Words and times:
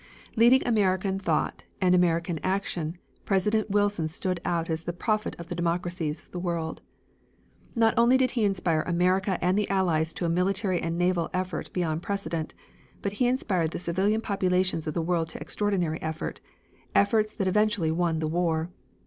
Leading 0.35 0.65
American 0.67 1.19
thought 1.19 1.63
and 1.79 1.93
American 1.93 2.39
action, 2.41 2.97
President 3.23 3.69
Wilson 3.69 4.07
stood 4.07 4.41
out 4.43 4.67
as 4.67 4.85
the 4.85 4.93
prophet 4.93 5.35
of 5.37 5.47
the 5.47 5.53
democracies 5.53 6.23
of 6.23 6.31
the 6.31 6.39
world. 6.39 6.81
Not 7.75 7.93
only 7.97 8.17
did 8.17 8.31
he 8.31 8.43
inspire 8.43 8.81
America 8.81 9.37
and 9.43 9.55
the 9.55 9.69
Allies 9.69 10.11
to 10.15 10.25
a 10.25 10.27
military 10.29 10.81
and 10.81 10.97
naval 10.97 11.29
effort 11.35 11.71
beyond 11.71 12.01
precedent, 12.01 12.55
but 13.03 13.11
he 13.11 13.27
inspired 13.27 13.69
the 13.69 13.77
civilian 13.77 14.21
populations 14.21 14.87
of 14.87 14.95
the 14.95 15.03
world 15.03 15.29
to 15.29 15.39
extraordinary 15.39 16.01
effort, 16.01 16.41
efforts 16.95 17.31
that 17.35 17.47
eventually 17.47 17.91
won 17.91 18.17
the 18.17 18.27
war. 18.27 18.71